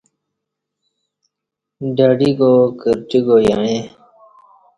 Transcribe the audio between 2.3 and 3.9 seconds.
گا کرٹی گا یعیں